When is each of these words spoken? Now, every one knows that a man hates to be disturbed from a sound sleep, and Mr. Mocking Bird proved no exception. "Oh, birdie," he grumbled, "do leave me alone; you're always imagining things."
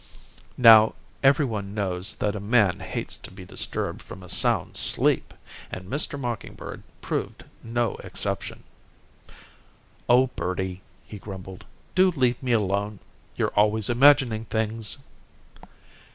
Now, 0.57 0.95
every 1.21 1.45
one 1.45 1.75
knows 1.75 2.15
that 2.15 2.35
a 2.35 2.39
man 2.39 2.79
hates 2.79 3.15
to 3.17 3.29
be 3.29 3.45
disturbed 3.45 4.01
from 4.01 4.23
a 4.23 4.29
sound 4.29 4.75
sleep, 4.75 5.31
and 5.71 5.85
Mr. 5.85 6.19
Mocking 6.19 6.55
Bird 6.55 6.81
proved 7.01 7.43
no 7.63 7.97
exception. 7.97 8.63
"Oh, 10.09 10.25
birdie," 10.35 10.81
he 11.05 11.19
grumbled, 11.19 11.65
"do 11.93 12.09
leave 12.09 12.41
me 12.41 12.51
alone; 12.51 12.97
you're 13.35 13.53
always 13.55 13.91
imagining 13.91 14.45
things." 14.45 14.97